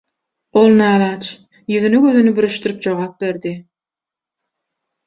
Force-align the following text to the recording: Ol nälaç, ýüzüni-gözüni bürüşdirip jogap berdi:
Ol 0.61 0.69
nälaç, 0.79 1.27
ýüzüni-gözüni 1.75 2.35
bürüşdirip 2.41 2.81
jogap 2.89 3.13
berdi: 3.27 3.57